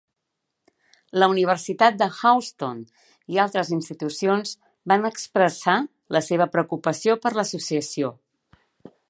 La 1.23 1.25
Universitat 1.33 1.99
de 1.99 2.07
Houston 2.19 2.79
i 3.35 3.39
altres 3.43 3.69
institucions 3.77 4.55
van 4.93 5.07
expressar 5.11 5.77
la 6.19 6.25
seva 6.31 6.51
preocupació 6.57 7.19
per 7.27 7.35
l'associació. 7.39 8.13